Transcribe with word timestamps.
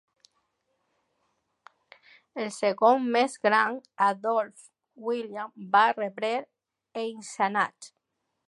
El 2.45 2.49
segon 2.55 3.05
més 3.17 3.37
gran, 3.49 3.77
Adolf 4.07 4.67
William, 5.11 5.55
va 5.77 5.87
rebre 6.01 6.33
Eisenach. 7.05 7.91